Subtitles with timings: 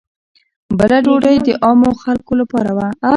[0.77, 2.87] بله ډوډۍ د عامو خلکو لپاره وه.